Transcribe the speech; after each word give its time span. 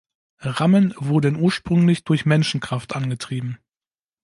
Rammen 0.39 0.95
wurden 0.97 1.35
ursprünglich 1.35 2.03
durch 2.05 2.25
Menschenkraft 2.25 2.95
angetrieben. 2.95 3.59